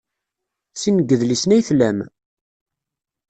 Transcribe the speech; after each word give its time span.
Sin 0.81 0.97
n 1.03 1.07
yidlisen 1.07 1.55
ay 1.55 1.61
tlam? 1.67 1.99